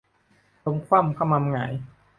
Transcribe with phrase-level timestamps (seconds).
[0.65, 1.73] ล้มคว่ำคะมำหงาย